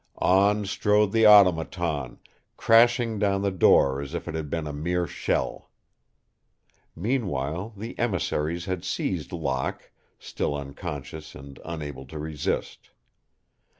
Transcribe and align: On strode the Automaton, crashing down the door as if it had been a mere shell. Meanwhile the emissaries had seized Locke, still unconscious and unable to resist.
On 0.17 0.65
strode 0.65 1.11
the 1.11 1.27
Automaton, 1.27 2.17
crashing 2.57 3.19
down 3.19 3.43
the 3.43 3.51
door 3.51 4.01
as 4.01 4.15
if 4.15 4.27
it 4.27 4.33
had 4.33 4.49
been 4.49 4.65
a 4.65 4.73
mere 4.73 5.05
shell. 5.05 5.69
Meanwhile 6.95 7.75
the 7.77 7.99
emissaries 7.99 8.65
had 8.65 8.83
seized 8.83 9.31
Locke, 9.31 9.91
still 10.17 10.55
unconscious 10.55 11.35
and 11.35 11.59
unable 11.63 12.07
to 12.07 12.17
resist. 12.17 12.89